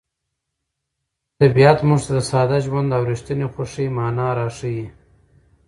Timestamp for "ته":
2.05-2.11